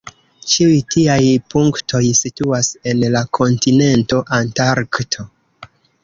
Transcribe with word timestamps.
Ĉiuj 0.51 0.77
tiaj 0.93 1.17
punktoj 1.53 2.01
situas 2.19 2.69
en 2.93 3.03
la 3.17 3.21
kontinento 3.39 4.23
Antarkto. 4.39 5.27